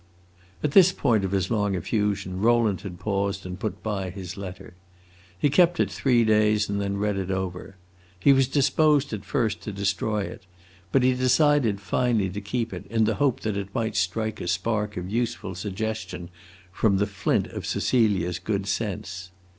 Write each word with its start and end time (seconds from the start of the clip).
At 0.63 0.71
this 0.71 0.91
point 0.91 1.23
of 1.23 1.29
his 1.29 1.51
long 1.51 1.75
effusion, 1.75 2.39
Rowland 2.41 2.81
had 2.81 2.97
paused 2.99 3.45
and 3.45 3.59
put 3.59 3.83
by 3.83 4.09
his 4.09 4.35
letter. 4.35 4.73
He 5.37 5.47
kept 5.47 5.79
it 5.79 5.91
three 5.91 6.23
days 6.25 6.67
and 6.67 6.81
then 6.81 6.97
read 6.97 7.17
it 7.17 7.29
over. 7.29 7.75
He 8.19 8.33
was 8.33 8.47
disposed 8.47 9.13
at 9.13 9.23
first 9.23 9.61
to 9.61 9.71
destroy 9.71 10.21
it, 10.23 10.41
but 10.91 11.03
he 11.03 11.13
decided 11.13 11.79
finally 11.79 12.31
to 12.31 12.41
keep 12.41 12.73
it, 12.73 12.87
in 12.87 13.03
the 13.03 13.13
hope 13.21 13.41
that 13.41 13.55
it 13.55 13.75
might 13.75 13.95
strike 13.95 14.41
a 14.41 14.47
spark 14.47 14.97
of 14.97 15.07
useful 15.07 15.53
suggestion 15.53 16.29
from 16.71 16.97
the 16.97 17.05
flint 17.05 17.45
of 17.49 17.67
Cecilia's 17.67 18.39
good 18.39 18.65
sense. 18.65 19.29